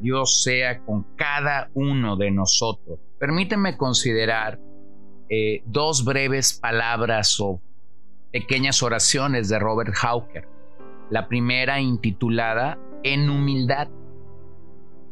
[0.00, 2.98] Dios sea con cada uno de nosotros.
[3.18, 4.58] Permíteme considerar
[5.28, 7.60] eh, dos breves palabras o
[8.32, 10.48] pequeñas oraciones de Robert Hawker.
[11.10, 13.88] La primera intitulada En humildad.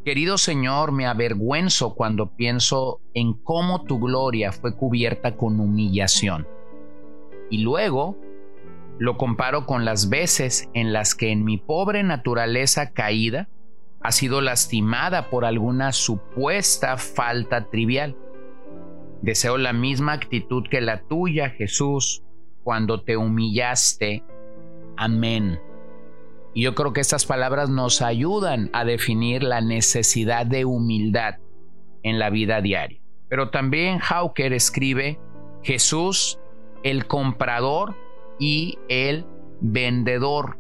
[0.05, 6.47] Querido Señor, me avergüenzo cuando pienso en cómo tu gloria fue cubierta con humillación.
[7.51, 8.17] Y luego
[8.99, 13.49] lo comparo con las veces en las que en mi pobre naturaleza caída
[14.09, 18.17] ha sido lastimada por alguna supuesta falta trivial.
[19.21, 22.23] Deseo la misma actitud que la tuya, Jesús,
[22.65, 24.25] cuando te humillaste.
[24.97, 25.61] Amén.
[26.55, 31.35] Y yo creo que estas palabras nos ayudan a definir la necesidad de humildad
[32.03, 33.03] en la vida diaria.
[33.29, 35.21] Pero también Hawker escribe,
[35.63, 36.41] Jesús,
[36.83, 37.95] el comprador,
[38.39, 39.27] y el
[39.61, 40.59] vendedor.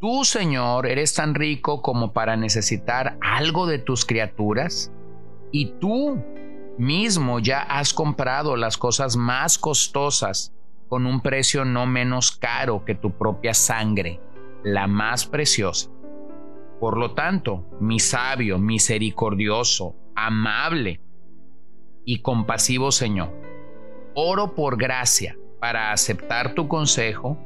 [0.00, 4.92] Tú, Señor, eres tan rico como para necesitar algo de tus criaturas
[5.50, 6.22] y tú
[6.78, 10.54] mismo ya has comprado las cosas más costosas
[10.88, 14.20] con un precio no menos caro que tu propia sangre,
[14.62, 15.90] la más preciosa.
[16.78, 21.00] Por lo tanto, mi sabio, misericordioso, amable
[22.04, 23.32] y compasivo Señor,
[24.14, 27.36] oro por gracia para aceptar tu consejo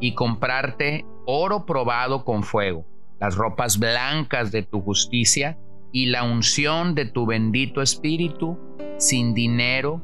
[0.00, 2.86] y comprarte oro probado con fuego,
[3.20, 5.58] las ropas blancas de tu justicia
[5.92, 8.58] y la unción de tu bendito espíritu
[8.96, 10.00] sin dinero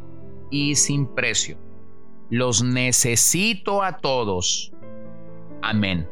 [0.51, 1.57] y sin precio.
[2.29, 4.75] Los necesito a todos.
[5.63, 6.07] Amén.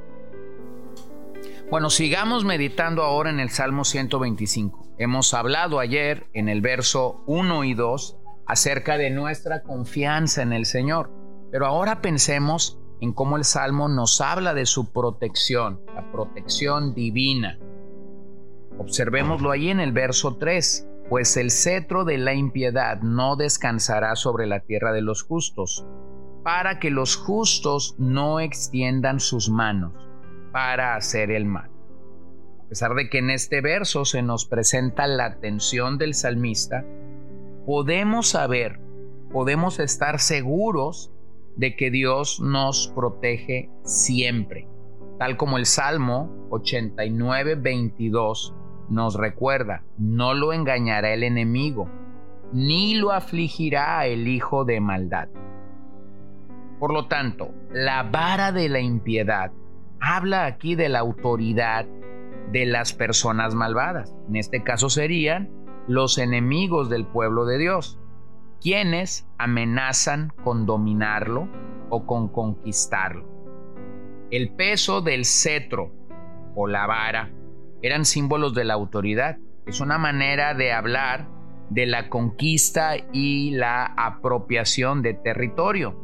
[1.70, 4.94] Bueno, sigamos meditando ahora en el Salmo 125.
[4.96, 10.64] Hemos hablado ayer en el verso 1 y 2 acerca de nuestra confianza en el
[10.64, 11.10] Señor.
[11.50, 17.58] Pero ahora pensemos en cómo el Salmo nos habla de su protección, la protección divina.
[18.78, 24.46] Observémoslo ahí en el verso 3, pues el cetro de la impiedad no descansará sobre
[24.46, 25.84] la tierra de los justos,
[26.44, 29.92] para que los justos no extiendan sus manos
[30.52, 31.72] para hacer el mal.
[32.60, 36.84] A pesar de que en este verso se nos presenta la atención del salmista,
[37.66, 38.78] podemos saber,
[39.32, 41.11] podemos estar seguros
[41.56, 44.68] de que Dios nos protege siempre,
[45.18, 48.54] tal como el Salmo 89, 22
[48.88, 51.88] nos recuerda, no lo engañará el enemigo,
[52.52, 55.28] ni lo afligirá el hijo de maldad.
[56.78, 59.52] Por lo tanto, la vara de la impiedad
[60.00, 61.86] habla aquí de la autoridad
[62.50, 64.14] de las personas malvadas.
[64.28, 65.48] En este caso serían
[65.86, 67.98] los enemigos del pueblo de Dios
[68.62, 71.48] quienes amenazan con dominarlo
[71.90, 73.26] o con conquistarlo.
[74.30, 75.92] El peso del cetro
[76.54, 77.30] o la vara
[77.82, 79.38] eran símbolos de la autoridad.
[79.66, 81.28] Es una manera de hablar
[81.70, 85.98] de la conquista y la apropiación de territorio.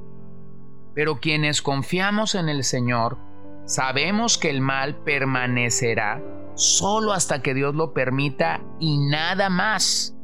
[0.94, 3.18] Pero quienes confiamos en el Señor,
[3.66, 6.20] sabemos que el mal permanecerá
[6.54, 10.17] solo hasta que Dios lo permita y nada más.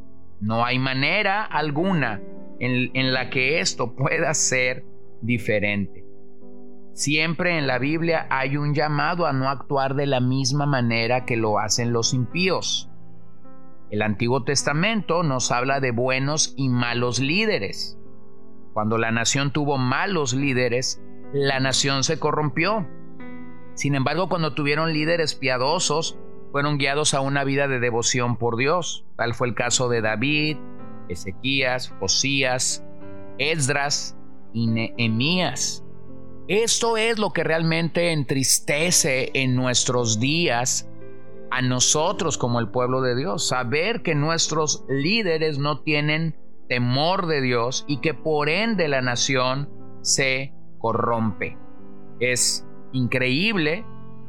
[0.45, 2.21] No hay manera alguna
[2.61, 4.85] en, la que esto pueda ser
[5.23, 6.05] diferente.
[6.93, 11.39] Siempre en la Biblia hay un llamado a no actuar de la misma manera que
[11.39, 12.91] lo hacen los impíos.
[13.91, 17.99] El Antiguo Testamento nos habla de buenos y malos líderes.
[18.75, 21.03] Cuando la nación tuvo malos líderes,
[21.33, 22.87] la nación se corrompió.
[23.73, 26.19] Sin embargo, cuando tuvieron líderes piadosos,
[26.55, 29.05] fueron guiados a una vida de devoción por Dios.
[29.17, 30.57] Tal fue el caso de David,
[31.09, 32.85] Ezequías, Josías,
[33.39, 34.17] Esdras
[34.53, 35.83] y Nehemías.
[36.47, 40.89] Esto es lo que realmente entristece en nuestros días
[41.51, 46.37] a nosotros como el pueblo de Dios, saber que nuestros líderes no tienen
[46.69, 49.69] temor de Dios y que por ende la nación
[50.03, 51.59] se corrompe.
[52.21, 53.85] Es increíble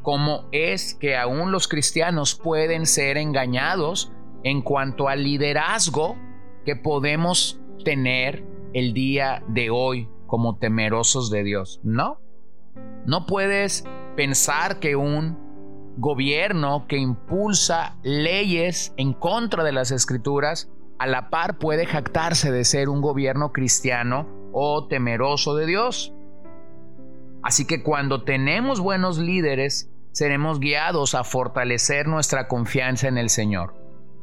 [0.06, 4.12] cómo es que aún los cristianos pueden ser engañados
[4.44, 6.16] en cuanto al liderazgo
[6.63, 11.80] que podemos tener el día de hoy como temerosos de Dios.
[11.81, 12.19] No,
[13.07, 13.84] no puedes
[14.16, 15.40] pensar que un
[15.98, 20.69] gobierno que impulsa leyes en contra de las escrituras
[21.00, 26.13] a la par puede jactarse de ser un gobierno cristiano o temeroso de Dios.
[27.42, 33.76] Así que cuando tenemos buenos líderes, seremos guiados a fortalecer nuestra confianza en el Señor.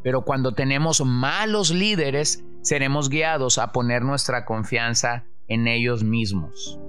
[0.03, 6.81] Pero cuando tenemos malos líderes, seremos guiados a poner nuestra confianza en ellos mismos.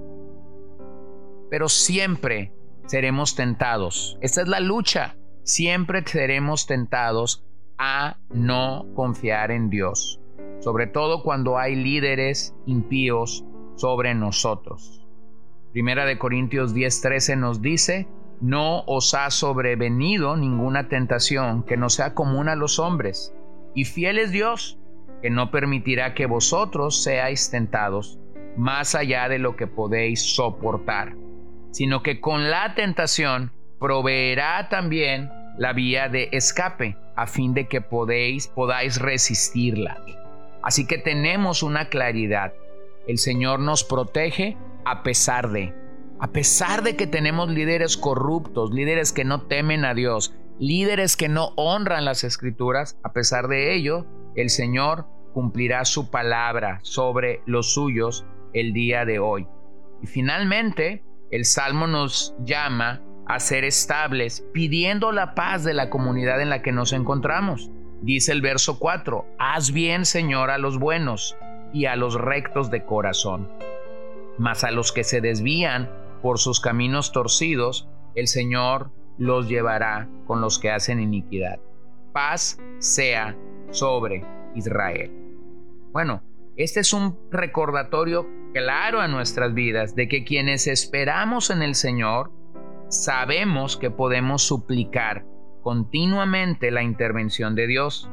[1.50, 2.54] Pero siempre
[2.86, 4.16] seremos tentados.
[4.22, 5.16] Esta es la lucha.
[5.42, 7.44] Siempre seremos tentados
[7.76, 10.18] a no confiar en Dios,
[10.60, 15.06] sobre todo cuando hay líderes impíos sobre nosotros.
[15.72, 18.08] Primera de Corintios 10:13 nos dice,
[18.40, 23.34] no os ha sobrevenido ninguna tentación que no sea común a los hombres,
[23.74, 24.78] y fiel es Dios,
[25.22, 28.18] que no permitirá que vosotros seáis tentados
[28.56, 31.14] más allá de lo que podéis soportar,
[31.72, 37.80] sino que con la tentación proveerá también la vía de escape, a fin de que
[37.80, 40.04] podéis, podáis resistirla.
[40.62, 42.52] Así que tenemos una claridad.
[43.06, 45.74] El Señor nos protege a pesar de,
[46.20, 51.28] a pesar de que tenemos líderes corruptos, líderes que no temen a Dios, líderes que
[51.28, 54.06] no honran las escrituras, a pesar de ello,
[54.36, 59.46] el Señor cumplirá su palabra sobre los suyos el día de hoy.
[60.02, 66.40] Y finalmente, el Salmo nos llama a ser estables, pidiendo la paz de la comunidad
[66.40, 67.70] en la que nos encontramos.
[68.02, 71.36] Dice el verso 4, haz bien, Señor, a los buenos
[71.72, 73.48] y a los rectos de corazón.
[74.38, 75.88] Mas a los que se desvían
[76.24, 81.60] por sus caminos torcidos, el Señor los llevará con los que hacen iniquidad.
[82.14, 83.36] Paz sea
[83.68, 84.24] sobre
[84.54, 85.12] Israel.
[85.92, 86.22] Bueno,
[86.56, 92.32] este es un recordatorio claro a nuestras vidas de que quienes esperamos en el Señor,
[92.88, 95.26] sabemos que podemos suplicar
[95.60, 98.08] continuamente la intervención de Dios.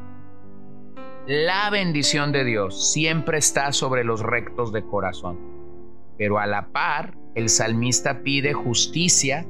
[1.28, 5.40] La bendición de Dios siempre está sobre los rectos de corazón,
[6.18, 9.46] pero a la par el salmista pide justicia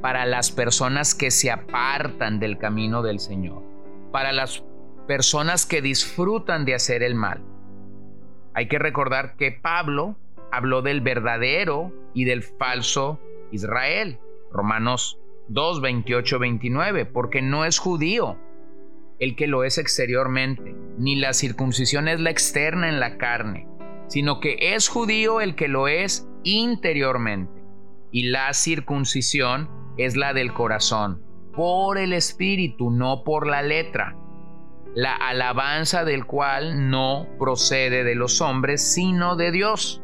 [0.00, 3.62] para las personas que se apartan del camino del Señor,
[4.12, 4.64] para las
[5.06, 7.42] personas que disfrutan de hacer el mal.
[8.54, 10.16] Hay que recordar que Pablo
[10.50, 13.20] habló del verdadero y del falso
[13.50, 14.18] Israel.
[14.52, 18.38] Romanos 2, 28, 29, porque no es judío
[19.18, 23.66] el que lo es exteriormente, ni la circuncisión es la externa en la carne,
[24.06, 27.62] sino que es judío el que lo es interiormente,
[28.10, 34.16] y la circuncisión es la del corazón, por el espíritu, no por la letra,
[34.94, 40.02] la alabanza del cual no procede de los hombres, sino de Dios.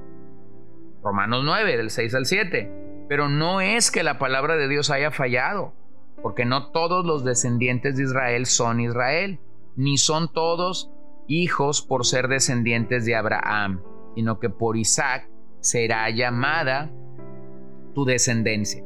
[1.03, 2.73] Romanos 9, del 6 al 7.
[3.09, 5.75] Pero no es que la palabra de Dios haya fallado,
[6.23, 9.39] porque no todos los descendientes de Israel son Israel,
[9.77, 10.91] ni son todos
[11.29, 13.83] hijos por ser descendientes de Abraham,
[14.15, 15.29] sino que por Isaac
[15.64, 16.90] será llamada
[17.94, 18.84] tu descendencia.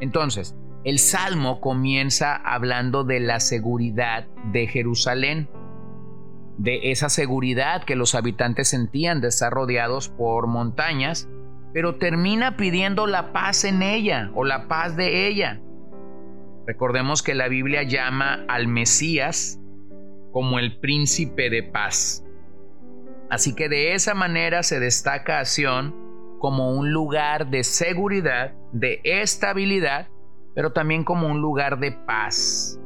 [0.00, 5.48] Entonces, el Salmo comienza hablando de la seguridad de Jerusalén,
[6.58, 11.28] de esa seguridad que los habitantes sentían de estar rodeados por montañas
[11.74, 15.60] pero termina pidiendo la paz en ella o la paz de ella.
[16.68, 19.60] Recordemos que la Biblia llama al Mesías
[20.32, 22.23] como el príncipe de paz.
[23.30, 25.44] Así que de esa manera se destaca a
[26.38, 30.08] como un lugar de seguridad, de estabilidad,
[30.54, 32.78] pero también como un lugar de paz.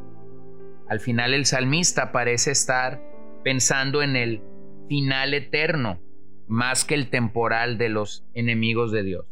[0.88, 3.02] Al final el salmista parece estar
[3.44, 4.42] pensando en el
[4.88, 6.00] final eterno,
[6.46, 9.26] más que el temporal de los enemigos de Dios.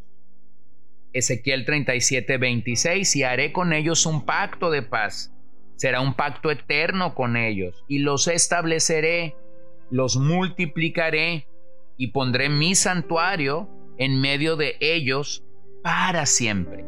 [1.13, 5.33] Ezequiel 37, 26, y haré con ellos un pacto de paz.
[5.77, 9.35] Será un pacto eterno con ellos, y los estableceré,
[9.91, 11.49] los multiplicaré,
[11.99, 15.45] y pondré mi santuario en medio de ellos
[15.83, 16.85] para siempre.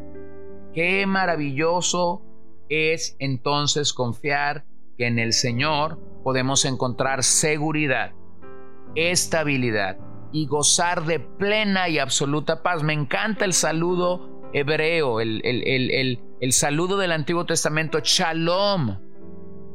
[0.74, 2.22] Qué maravilloso
[2.68, 4.66] es entonces confiar
[4.98, 8.12] que en el Señor podemos encontrar seguridad,
[8.94, 9.96] estabilidad,
[10.32, 12.82] y gozar de plena y absoluta paz.
[12.82, 18.98] Me encanta el saludo hebreo, el, el, saludo del Antiguo Testamento, shalom.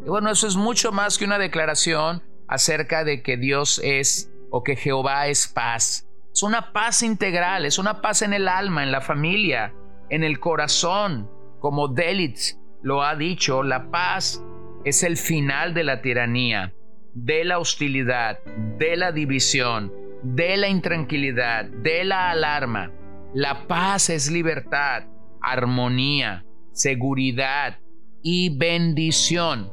[0.06, 2.22] Y bueno, eso es mucho más que una declaración
[2.54, 6.08] acerca de que Dios es o que Jehová es paz.
[6.32, 9.74] Es una paz integral, es una paz en el alma, en la familia,
[10.12, 11.32] en el corazón.
[11.60, 14.44] Como Delitz lo ha dicho, la paz
[14.86, 16.76] es el final de la tiranía,
[17.16, 18.38] de la hostilidad,
[18.78, 19.92] de la división,
[20.22, 22.92] de la intranquilidad, de la alarma.
[23.34, 25.06] La paz es libertad,
[25.42, 27.80] armonía, seguridad
[28.22, 29.73] y bendición.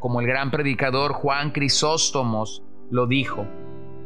[0.00, 3.46] Como el gran predicador Juan Crisóstomos lo dijo,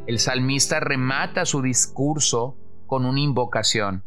[0.07, 2.57] el salmista remata su discurso
[2.87, 4.03] con una invocación.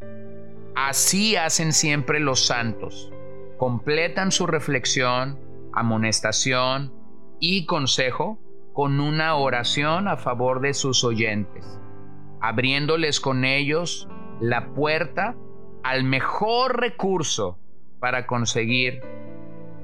[0.74, 3.12] Así hacen siempre los santos.
[3.58, 5.38] Completan su reflexión,
[5.72, 6.92] amonestación
[7.38, 8.40] y consejo
[8.72, 11.80] con una oración a favor de sus oyentes,
[12.40, 14.08] abriéndoles con ellos
[14.40, 15.36] la puerta
[15.84, 17.58] al mejor recurso
[18.00, 19.00] para conseguir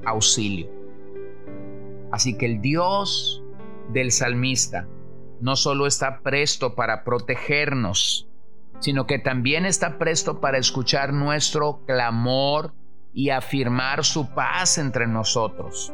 [0.05, 0.80] auxilio.
[2.11, 3.43] Así que el Dios
[3.89, 4.87] del salmista
[5.39, 8.27] no solo está presto para protegernos,
[8.79, 12.73] sino que también está presto para escuchar nuestro clamor
[13.13, 15.93] y afirmar su paz entre nosotros.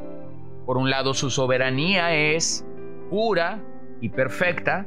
[0.66, 2.66] Por un lado, su soberanía es
[3.10, 3.64] pura
[4.02, 4.86] y perfecta,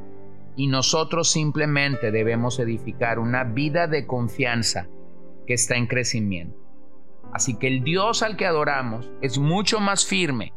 [0.56, 4.88] y nosotros simplemente debemos edificar una vida de confianza
[5.46, 6.58] que está en crecimiento.
[7.32, 10.52] Así que el Dios al que adoramos es mucho más firme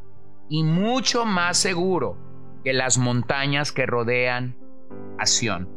[0.50, 2.18] y mucho más seguro
[2.64, 4.58] que las montañas que rodean
[5.20, 5.70] a Sión.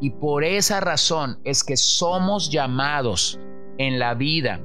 [0.00, 3.38] Y por esa razón es que somos llamados
[3.78, 4.60] en la vida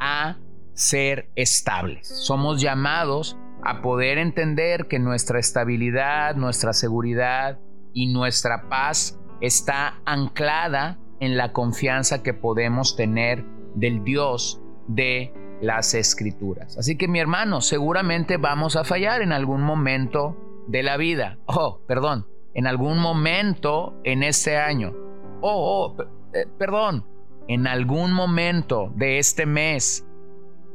[0.00, 0.38] a
[0.74, 2.08] ser estables.
[2.08, 7.58] Somos llamados a poder entender que nuestra estabilidad, nuestra seguridad
[7.92, 15.94] y nuestra paz está anclada en la confianza que podemos tener del Dios de las
[15.94, 16.76] escrituras.
[16.76, 21.38] Así que mi hermano, seguramente vamos a fallar en algún momento de la vida.
[21.46, 24.92] Oh, perdón, en algún momento en este año.
[25.40, 26.02] Oh, oh
[26.34, 27.06] eh, perdón,
[27.48, 30.04] en algún momento de este mes,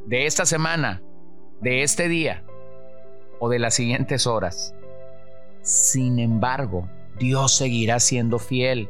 [0.06, 1.02] de esta semana,
[1.60, 2.44] de este día
[3.40, 4.74] o de las siguientes horas.
[5.60, 8.88] Sin embargo, Dios seguirá siendo fiel.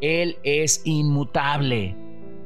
[0.00, 1.96] Él es inmutable.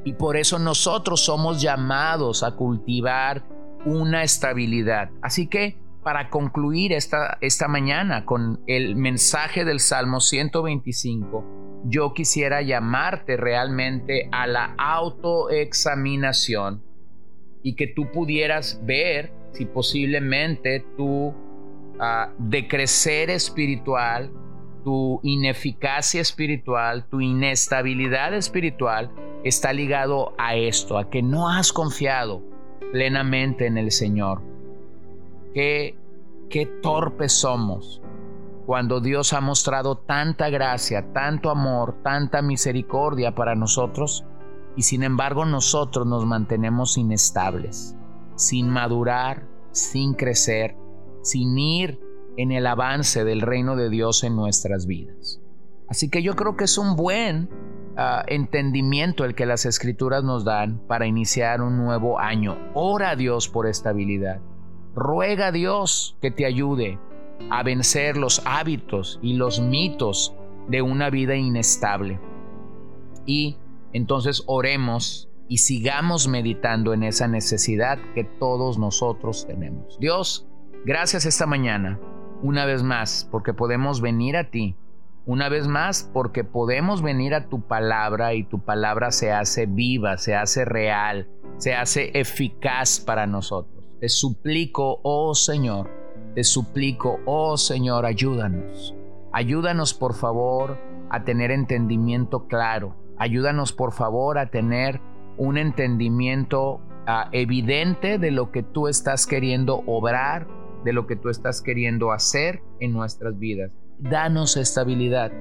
[0.03, 3.43] Y por eso nosotros somos llamados a cultivar
[3.85, 5.09] una estabilidad.
[5.21, 12.61] Así que para concluir esta, esta mañana con el mensaje del Salmo 125, yo quisiera
[12.61, 16.83] llamarte realmente a la autoexaminación
[17.61, 21.33] y que tú pudieras ver si posiblemente tu uh,
[22.37, 24.31] decrecer espiritual,
[24.83, 29.09] tu ineficacia espiritual, tu inestabilidad espiritual
[29.43, 32.41] está ligado a esto, a que no has confiado
[32.91, 34.41] plenamente en el Señor.
[35.53, 35.97] Qué,
[36.49, 38.01] qué torpes somos
[38.65, 44.25] cuando Dios ha mostrado tanta gracia, tanto amor, tanta misericordia para nosotros
[44.75, 47.95] y sin embargo nosotros nos mantenemos inestables,
[48.35, 50.77] sin madurar, sin crecer,
[51.21, 51.99] sin ir
[52.37, 55.39] en el avance del reino de Dios en nuestras vidas.
[55.87, 57.49] Así que yo creo que es un buen
[57.97, 62.57] ah, entendimiento el que las escrituras nos dan para iniciar un nuevo año.
[62.73, 64.39] Ora a Dios por estabilidad.
[64.95, 66.99] Ruega a Dios que te ayude
[67.49, 70.35] a vencer los hábitos y los mitos
[70.67, 72.19] de una vida inestable.
[73.25, 73.57] Y
[73.91, 79.97] entonces oremos y sigamos meditando en esa necesidad que todos nosotros tenemos.
[79.99, 80.47] Dios,
[80.85, 81.99] gracias esta mañana
[82.41, 84.75] una vez más, porque podemos venir a ti.
[85.25, 90.17] Una vez más, porque podemos venir a tu palabra y tu palabra se hace viva,
[90.17, 93.85] se hace real, se hace eficaz para nosotros.
[94.01, 95.89] Te suplico, oh Señor,
[96.35, 98.95] te suplico, oh Señor, ayúdanos.
[99.31, 100.77] Ayúdanos, por favor,
[101.09, 102.97] a tener entendimiento claro.
[103.17, 104.99] Ayúdanos, por favor, a tener
[105.37, 110.47] un entendimiento ah, evidente de lo que tú estás queriendo obrar
[110.83, 113.71] de lo que tú estás queriendo hacer en nuestras vidas.
[114.03, 115.31] Danos estabilidad.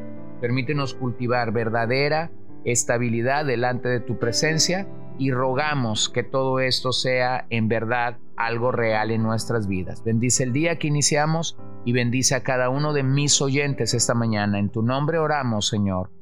[0.40, 2.30] Permítenos cultivar verdadera
[2.64, 4.86] estabilidad delante de tu presencia
[5.18, 10.04] y rogamos que todo esto sea en verdad algo real en nuestras vidas.
[10.04, 14.60] Bendice el día que iniciamos y bendice a cada uno de mis oyentes esta mañana.
[14.60, 16.12] En tu nombre oramos, Señor.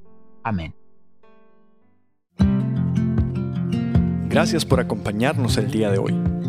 [0.43, 0.75] Amén.
[4.31, 6.30] Gracias por acompañarnos el día de hoy.